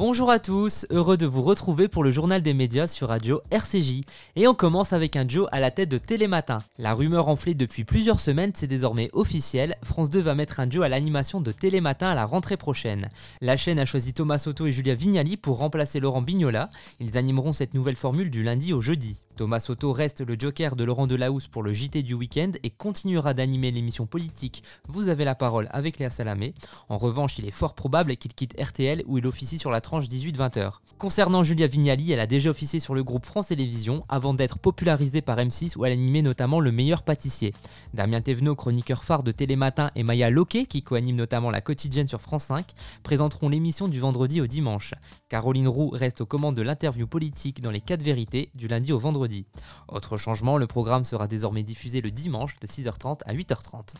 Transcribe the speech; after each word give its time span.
Bonjour 0.00 0.30
à 0.30 0.38
tous, 0.38 0.86
heureux 0.88 1.18
de 1.18 1.26
vous 1.26 1.42
retrouver 1.42 1.86
pour 1.86 2.02
le 2.02 2.10
journal 2.10 2.40
des 2.40 2.54
médias 2.54 2.88
sur 2.88 3.08
Radio 3.08 3.42
RCJ. 3.50 4.00
Et 4.34 4.48
on 4.48 4.54
commence 4.54 4.94
avec 4.94 5.14
un 5.14 5.28
Joe 5.28 5.46
à 5.52 5.60
la 5.60 5.70
tête 5.70 5.90
de 5.90 5.98
Télématin. 5.98 6.60
La 6.78 6.94
rumeur 6.94 7.28
enflée 7.28 7.54
depuis 7.54 7.84
plusieurs 7.84 8.18
semaines, 8.18 8.52
c'est 8.54 8.66
désormais 8.66 9.10
officiel. 9.12 9.76
France 9.82 10.08
2 10.08 10.18
va 10.20 10.34
mettre 10.34 10.58
un 10.58 10.70
Joe 10.70 10.86
à 10.86 10.88
l'animation 10.88 11.42
de 11.42 11.52
Télématin 11.52 12.08
à 12.08 12.14
la 12.14 12.24
rentrée 12.24 12.56
prochaine. 12.56 13.10
La 13.42 13.58
chaîne 13.58 13.78
a 13.78 13.84
choisi 13.84 14.14
Thomas 14.14 14.38
Soto 14.38 14.64
et 14.64 14.72
Julia 14.72 14.94
Vignali 14.94 15.36
pour 15.36 15.58
remplacer 15.58 16.00
Laurent 16.00 16.22
Bignola. 16.22 16.70
Ils 16.98 17.18
animeront 17.18 17.52
cette 17.52 17.74
nouvelle 17.74 17.96
formule 17.96 18.30
du 18.30 18.42
lundi 18.42 18.72
au 18.72 18.80
jeudi. 18.80 19.24
Thomas 19.36 19.60
Soto 19.60 19.92
reste 19.92 20.22
le 20.22 20.34
joker 20.38 20.76
de 20.76 20.84
Laurent 20.84 21.08
Delahousse 21.08 21.48
pour 21.48 21.62
le 21.62 21.74
JT 21.74 22.02
du 22.02 22.14
week-end 22.14 22.52
et 22.62 22.70
continuera 22.70 23.34
d'animer 23.34 23.70
l'émission 23.70 24.06
politique 24.06 24.62
Vous 24.88 25.08
avez 25.08 25.26
la 25.26 25.34
parole 25.34 25.68
avec 25.72 25.98
Léa 25.98 26.08
Salamé. 26.08 26.54
En 26.88 26.96
revanche, 26.96 27.38
il 27.38 27.46
est 27.46 27.50
fort 27.50 27.74
probable 27.74 28.16
qu'il 28.16 28.32
quitte 28.32 28.58
RTL 28.58 29.02
où 29.06 29.18
il 29.18 29.26
officie 29.26 29.58
sur 29.58 29.70
la 29.70 29.82
18-20 29.98 30.58
h 30.58 30.72
Concernant 30.98 31.42
Julia 31.42 31.66
Vignali, 31.66 32.12
elle 32.12 32.20
a 32.20 32.26
déjà 32.26 32.50
officié 32.50 32.78
sur 32.78 32.94
le 32.94 33.02
groupe 33.02 33.26
France 33.26 33.48
Télévisions 33.48 34.04
avant 34.08 34.34
d'être 34.34 34.58
popularisée 34.58 35.22
par 35.22 35.38
M6 35.38 35.76
où 35.76 35.84
elle 35.84 35.92
animait 35.92 36.22
notamment 36.22 36.60
Le 36.60 36.70
meilleur 36.70 37.02
pâtissier. 37.02 37.52
Damien 37.94 38.20
Thévenot, 38.20 38.54
chroniqueur 38.54 39.02
phare 39.02 39.22
de 39.22 39.32
Télématin, 39.32 39.90
et 39.96 40.02
Maya 40.02 40.30
Loquet, 40.30 40.66
qui 40.66 40.82
coanime 40.82 41.16
notamment 41.16 41.50
la 41.50 41.60
quotidienne 41.60 42.06
sur 42.06 42.20
France 42.20 42.44
5, 42.44 42.66
présenteront 43.02 43.48
l'émission 43.48 43.88
du 43.88 43.98
vendredi 43.98 44.40
au 44.40 44.46
dimanche. 44.46 44.94
Caroline 45.28 45.68
Roux 45.68 45.90
reste 45.90 46.20
aux 46.20 46.26
commandes 46.26 46.56
de 46.56 46.62
l'interview 46.62 47.06
politique 47.06 47.60
dans 47.60 47.70
les 47.70 47.80
4 47.80 48.04
vérités 48.04 48.50
du 48.54 48.68
lundi 48.68 48.92
au 48.92 48.98
vendredi. 48.98 49.46
Autre 49.88 50.18
changement, 50.18 50.58
le 50.58 50.66
programme 50.66 51.04
sera 51.04 51.26
désormais 51.26 51.62
diffusé 51.62 52.00
le 52.00 52.10
dimanche 52.10 52.60
de 52.60 52.66
6h30 52.66 53.20
à 53.26 53.34
8h30. 53.34 53.94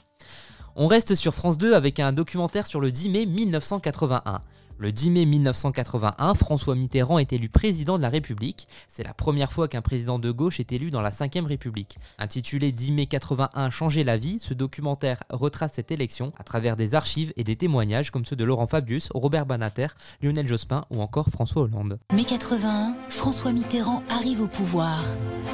On 0.76 0.86
reste 0.86 1.16
sur 1.16 1.34
France 1.34 1.58
2 1.58 1.74
avec 1.74 1.98
un 1.98 2.12
documentaire 2.12 2.66
sur 2.66 2.80
le 2.80 2.92
10 2.92 3.08
mai 3.08 3.26
1981. 3.26 4.40
Le 4.82 4.92
10 4.92 5.10
mai 5.10 5.26
1981, 5.26 6.32
François 6.32 6.74
Mitterrand 6.74 7.18
est 7.18 7.34
élu 7.34 7.50
président 7.50 7.98
de 7.98 8.02
la 8.02 8.08
République. 8.08 8.66
C'est 8.88 9.02
la 9.02 9.12
première 9.12 9.52
fois 9.52 9.68
qu'un 9.68 9.82
président 9.82 10.18
de 10.18 10.30
gauche 10.30 10.58
est 10.58 10.72
élu 10.72 10.88
dans 10.88 11.02
la 11.02 11.10
5ème 11.10 11.44
République. 11.44 11.98
Intitulé 12.18 12.72
10 12.72 12.92
mai 12.92 13.04
81 13.04 13.68
Changer 13.68 14.04
la 14.04 14.16
vie, 14.16 14.38
ce 14.38 14.54
documentaire 14.54 15.22
retrace 15.28 15.72
cette 15.74 15.90
élection 15.90 16.32
à 16.38 16.44
travers 16.44 16.76
des 16.76 16.94
archives 16.94 17.30
et 17.36 17.44
des 17.44 17.56
témoignages 17.56 18.10
comme 18.10 18.24
ceux 18.24 18.36
de 18.36 18.44
Laurent 18.44 18.66
Fabius, 18.66 19.10
Robert 19.12 19.44
Banater, 19.44 19.88
Lionel 20.22 20.48
Jospin 20.48 20.86
ou 20.88 21.02
encore 21.02 21.28
François 21.28 21.64
Hollande. 21.64 21.98
Mai 22.10 22.24
81, 22.24 22.96
François 23.10 23.52
Mitterrand 23.52 24.02
arrive 24.08 24.40
au 24.40 24.48
pouvoir. 24.48 25.04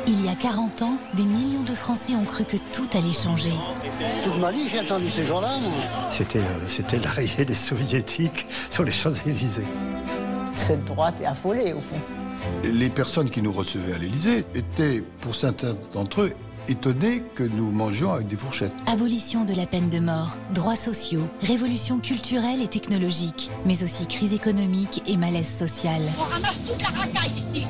Il 0.06 0.25
y 0.25 0.29
a 0.29 0.36
40 0.36 0.83
ans, 0.83 0.98
des 1.17 1.25
millions 1.25 1.64
de 1.64 1.75
Français 1.75 2.14
ont 2.14 2.27
cru 2.27 2.45
que 2.45 2.58
tout 2.73 2.89
allait 2.97 3.12
changer. 3.12 3.55
Toute 4.23 4.39
ma 4.39 4.53
vie, 4.53 4.69
j'ai 4.70 4.79
entendu 4.79 5.11
ces 5.11 5.25
jours-là. 5.25 5.58
C'était, 6.12 6.39
euh, 6.39 6.69
c'était 6.69 7.01
l'arrivée 7.01 7.45
des 7.45 7.56
soviétiques 7.56 8.47
sur 8.70 8.84
les 8.84 8.92
Champs-Élysées. 9.17 9.67
Cette 10.55 10.84
droite 10.84 11.20
est 11.20 11.27
affolée, 11.27 11.72
au 11.72 11.81
fond. 11.81 11.97
Les 12.62 12.91
personnes 12.91 13.31
qui 13.31 13.42
nous 13.42 13.53
recevaient 13.53 13.95
à 13.95 13.98
l'Élysée 13.98 14.45
étaient, 14.55 15.03
pour 15.20 15.34
certains 15.34 15.77
d'entre 15.92 16.23
eux, 16.23 16.33
étonnés 16.69 17.22
que 17.34 17.42
nous 17.42 17.70
mangions 17.70 18.12
avec 18.12 18.27
des 18.27 18.36
fourchettes. 18.36 18.72
Abolition 18.86 19.45
de 19.45 19.55
la 19.55 19.67
peine 19.67 19.89
de 19.89 19.98
mort, 19.98 20.39
droits 20.55 20.77
sociaux, 20.77 21.28
révolution 21.41 21.98
culturelle 21.98 22.62
et 22.62 22.69
technologique, 22.69 23.50
mais 23.64 23.83
aussi 23.83 24.06
crise 24.06 24.33
économique 24.33 25.03
et 25.06 25.17
malaise 25.17 25.48
social. 25.48 26.03
On 26.19 26.25
ramasse 26.25 26.58
toute 26.67 26.83
la 26.83 26.89
racaille 26.89 27.45
ici. 27.55 27.67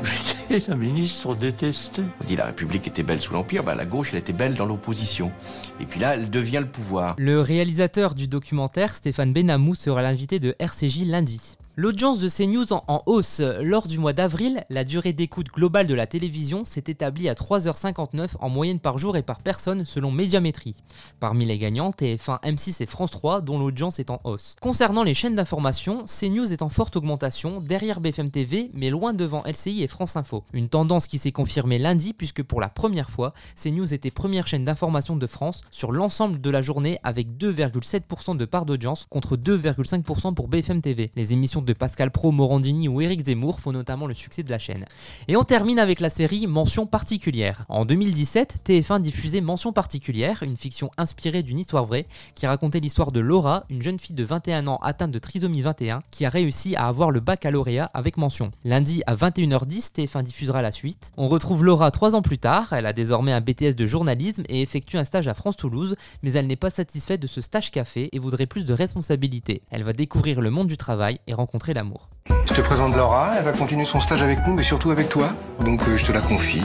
J'étais 0.49 0.71
un 0.71 0.77
ministre 0.77 1.35
détesté. 1.35 2.03
On 2.23 2.25
dit 2.25 2.37
la 2.37 2.47
République 2.47 2.87
était 2.87 3.03
belle 3.03 3.21
sous 3.21 3.33
l'Empire, 3.33 3.65
bah, 3.65 3.75
la 3.75 3.85
gauche 3.85 4.11
elle 4.13 4.19
était 4.19 4.33
belle 4.33 4.55
dans 4.55 4.67
l'opposition. 4.67 5.33
Et 5.81 5.87
puis 5.87 6.01
là, 6.01 6.15
elle 6.15 6.31
devient 6.31 6.61
le 6.61 6.71
pouvoir. 6.71 7.15
Le 7.19 7.41
réalisateur 7.41 8.15
du 8.15 8.29
documentaire, 8.29 8.95
Stéphane 8.95 9.33
Benamou, 9.33 9.75
sera 9.75 10.03
l'invité 10.03 10.39
de 10.39 10.55
RCJ 10.59 11.07
lundi. 11.07 11.57
L'audience 11.79 12.21
de 12.21 12.31
CNews 12.31 12.73
en, 12.73 13.03
hausse. 13.05 13.43
Lors 13.61 13.87
du 13.87 13.99
mois 13.99 14.15
d'avril, 14.15 14.65
la 14.71 14.83
durée 14.83 15.13
d'écoute 15.13 15.49
globale 15.49 15.87
de 15.87 15.93
la 15.93 16.07
télévision 16.07 16.65
s'est 16.65 16.85
établie 16.87 17.29
à 17.29 17.35
3h59 17.35 18.37
en 18.41 18.49
moyenne 18.49 18.81
par 18.81 18.97
jour 18.97 19.19
et 19.19 19.23
par 19.23 19.43
personne 19.43 19.85
selon 19.85 20.11
Médiamétrie. 20.11 20.83
Parmi 21.21 21.45
les 21.45 21.59
gagnants, 21.59 21.91
TF1, 21.91 22.41
M6 22.45 22.83
et 22.83 22.87
France 22.87 23.11
3 23.11 23.43
dont 23.43 23.59
l'audience 23.59 23.99
est 23.99 24.09
en 24.09 24.23
hausse. 24.25 24.57
Concernant 24.63 25.03
les 25.03 25.13
chaînes 25.13 25.35
d'information, 25.35 26.07
CNews 26.07 26.51
est 26.51 26.63
en 26.63 26.71
forte 26.71 26.97
augmentation 26.97 27.61
derrière 27.61 28.01
BFM 28.01 28.31
TV 28.31 28.71
mais 28.73 28.89
loin 28.89 29.13
devant 29.13 29.43
LCI 29.45 29.83
et 29.83 29.89
France 29.89 30.17
Info. 30.17 30.45
Une 30.55 30.71
tendance 30.71 31.07
qui 31.07 31.19
s'est 31.19 31.31
confirmée 31.31 31.79
lundi 31.79 32.15
puisque 32.15 32.43
pour 32.43 32.63
la 32.63 32.71
première 32.71 33.11
fois, 33.11 33.35
CNews 33.63 33.93
était 33.93 34.11
première 34.11 34.47
chaîne 34.47 34.65
d'information 34.65 35.15
de 35.15 35.27
France 35.27 35.61
sur 35.71 35.93
l'ensemble 35.93 36.41
de 36.41 36.49
la 36.49 36.63
journée 36.63 36.99
avec 37.03 37.33
2,7% 37.33 38.39
de 38.39 38.45
part 38.47 38.65
d'audience 38.65 39.05
contre 39.11 39.37
2,5% 39.37 40.33
pour 40.33 40.49
BFM 40.49 40.81
TV. 40.81 41.11
Les 41.17 41.35
émissions 41.35 41.66
de 41.67 41.73
Pascal 41.75 42.11
Pro, 42.11 42.33
Morandini 42.33 42.89
ou 42.89 43.01
Eric 43.01 43.25
Zemmour 43.27 43.61
font 43.61 43.73
notamment 43.73 44.07
le 44.07 44.15
succès 44.15 44.43
de 44.43 44.51
la 44.51 44.59
chaîne. 44.59 44.87
Et 45.29 45.37
on 45.37 45.43
termine 45.43 45.79
avec 45.79 46.01
la 46.01 46.09
série 46.09 46.47
Mention 46.47 46.87
particulière. 46.87 47.67
En 47.69 47.85
2017, 47.85 48.59
TF1 48.65 49.01
diffusait 49.01 49.41
Mention 49.41 49.73
particulière, 49.73 50.43
une 50.43 50.57
fiction 50.57 50.91
inspirée 50.97 51.43
d'une 51.43 51.59
histoire 51.59 51.85
vraie 51.85 52.07
qui 52.35 52.47
racontait 52.47 52.81
l'histoire 52.81 53.13
de 53.13 53.21
Laura, 53.21 53.65
une 53.69 53.83
jeune 53.83 53.99
fille 53.99 54.15
de 54.15 54.25
21 54.25 54.67
ans 54.69 54.79
atteinte 54.83 55.11
de 55.11 55.19
trisomie 55.19 55.63
21 55.63 56.03
qui 56.11 56.25
a 56.25 56.31
réussi 56.31 56.77
à 56.77 56.87
avoir 56.87 57.11
le 57.11 57.21
baccalauréat 57.21 57.91
avec 57.93 58.17
mention. 58.17 58.51
Lundi 58.65 59.03
à 59.07 59.15
21h10, 59.15 59.93
TF1 59.93 60.23
diffusera 60.23 60.63
la 60.63 60.73
suite. 60.73 61.11
On 61.17 61.29
retrouve 61.29 61.65
Laura 61.65 61.91
trois 61.91 62.15
ans 62.15 62.23
plus 62.23 62.39
tard, 62.39 62.73
elle 62.73 62.87
a 62.87 62.93
désormais 62.93 63.33
un 63.33 63.41
BTS 63.41 63.75
de 63.75 63.87
journalisme 63.87 64.45
et 64.49 64.63
effectue 64.63 64.99
un 64.99 65.05
stage 65.05 65.29
à 65.29 65.35
France 65.35 65.57
Toulouse, 65.57 65.97
mais 66.23 66.33
elle 66.33 66.47
n'est 66.47 66.57
pas 66.57 66.71
satisfaite 66.71 67.21
de 67.21 67.27
ce 67.27 67.41
stage 67.41 67.71
café 67.71 68.09
et 68.13 68.19
voudrait 68.19 68.47
plus 68.47 68.65
de 68.65 68.73
responsabilité. 68.73 69.63
Elle 69.71 69.83
va 69.83 69.93
découvrir 69.93 70.41
le 70.41 70.51
monde 70.51 70.69
du 70.69 70.77
travail 70.77 71.19
et 71.27 71.35
rencontrer 71.35 71.56
l'amour. 71.75 72.09
Je 72.49 72.55
te 72.55 72.61
présente 72.61 72.97
Laura, 72.97 73.33
elle 73.39 73.45
va 73.45 73.53
continuer 73.53 73.85
son 73.85 74.01
stage 74.01 74.23
avec 74.23 74.47
nous, 74.47 74.55
mais 74.55 74.63
surtout 74.63 74.91
avec 74.91 75.09
toi. 75.09 75.29
Donc 75.61 75.83
euh, 75.89 75.97
je 75.97 76.05
te 76.05 76.13
la 76.13 76.21
confie. 76.21 76.63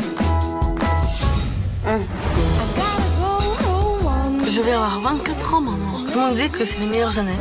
Je 4.47 4.62
vais 4.62 4.72
avoir 4.74 5.00
24 5.00 5.53
ans, 5.53 5.62
maman. 5.62 6.06
Tout 6.12 6.19
le 6.19 6.25
monde 6.25 6.35
dit 6.35 6.50
que 6.50 6.66
c'est 6.66 6.80
les 6.80 6.85
meilleures 6.85 7.18
années. 7.18 7.31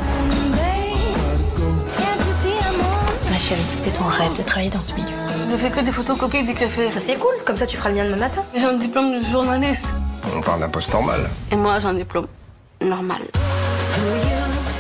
Ma 3.31 3.37
chérie, 3.39 3.60
c'était 3.65 3.91
ton 3.91 4.05
rêve 4.05 4.37
de 4.37 4.43
travailler 4.43 4.71
dans 4.71 4.83
ce 4.83 4.94
milieu. 4.94 5.09
Je 5.50 5.56
fais 5.56 5.71
que 5.71 5.81
des 5.81 5.91
photocopies 5.93 6.44
des 6.44 6.55
cafés. 6.55 6.89
Ça 6.89 7.00
c'est 7.00 7.16
cool, 7.16 7.34
comme 7.44 7.56
ça 7.56 7.66
tu 7.66 7.77
feras 7.77 7.89
le 7.89 7.97
mien 7.97 8.05
demain 8.05 8.16
matin. 8.16 8.44
J'ai 8.55 8.65
un 8.65 8.75
diplôme 8.75 9.19
de 9.19 9.25
journaliste. 9.25 9.87
On 10.37 10.41
parle 10.41 10.60
d'un 10.60 10.69
poste 10.69 10.93
normal. 10.93 11.28
Et 11.50 11.56
moi, 11.56 11.78
j'ai 11.81 11.87
un 11.89 11.94
diplôme 11.94 12.27
normal. 12.81 13.22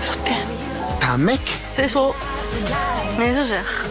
Je 0.02 0.12
t'aime. 0.24 0.49
Un 1.12 1.18
mec 1.18 1.40
C'est 1.72 1.88
chaud. 1.88 2.14
Mais 3.18 3.34
je 3.34 3.42
gère. 3.42 3.84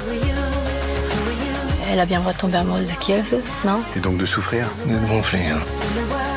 Elle 1.91 2.00
a 2.00 2.06
bien 2.06 2.19
le 2.19 2.22
droit 2.22 2.34
de 2.34 2.38
tomber 2.38 2.56
amoureuse 2.56 2.88
de 2.88 2.94
qui 2.94 3.12
elle 3.12 3.24
veut, 3.24 3.44
non 3.66 3.81
Et 3.97 4.00
donc 4.00 4.18
de 4.18 4.25
souffrir 4.25 4.68
D'être 4.85 5.06
gonflé, 5.06 5.40
hein. 5.40 5.59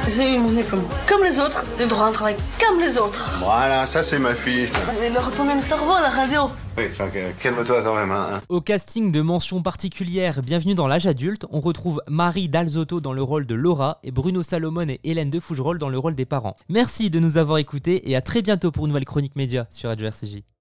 J'ai 0.08 0.34
eu 0.34 0.38
mon 0.38 0.50
diplôme 0.50 0.82
comme 1.06 1.22
les 1.22 1.38
autres, 1.38 1.64
j'ai 1.78 1.86
droit 1.86 2.06
à 2.06 2.08
un 2.08 2.12
travail 2.12 2.36
comme 2.58 2.80
les 2.80 2.98
autres. 2.98 3.38
Voilà, 3.38 3.86
ça 3.86 4.02
c'est 4.02 4.18
ma 4.18 4.34
fille, 4.34 4.66
ça. 4.66 4.78
Mais 5.00 5.10
leur 5.10 5.26
retourner 5.26 5.54
le 5.54 5.60
cerveau 5.60 5.92
à 5.92 6.00
la 6.00 6.08
radio. 6.08 6.50
Oui, 6.76 6.84
enfin, 6.90 7.08
calme-toi 7.38 7.82
quand 7.84 7.94
même, 7.94 8.10
hein. 8.10 8.40
Au 8.48 8.60
casting 8.60 9.12
de 9.12 9.20
mention 9.20 9.62
particulière 9.62 10.42
Bienvenue 10.42 10.74
dans 10.74 10.88
l'âge 10.88 11.06
adulte, 11.06 11.46
on 11.50 11.60
retrouve 11.60 12.02
Marie 12.08 12.48
Dalzotto 12.48 13.00
dans 13.00 13.12
le 13.12 13.22
rôle 13.22 13.46
de 13.46 13.54
Laura 13.54 14.00
et 14.02 14.10
Bruno 14.10 14.42
Salomon 14.42 14.88
et 14.88 14.98
Hélène 15.04 15.30
de 15.30 15.38
Fougerolles 15.38 15.78
dans 15.78 15.90
le 15.90 15.98
rôle 15.98 16.16
des 16.16 16.24
parents. 16.26 16.56
Merci 16.68 17.08
de 17.08 17.20
nous 17.20 17.36
avoir 17.36 17.58
écoutés 17.58 18.10
et 18.10 18.16
à 18.16 18.20
très 18.20 18.42
bientôt 18.42 18.72
pour 18.72 18.86
une 18.86 18.88
nouvelle 18.88 19.04
chronique 19.04 19.36
média 19.36 19.68
sur 19.70 19.90
Radio 19.90 20.08
RCJ. 20.08 20.42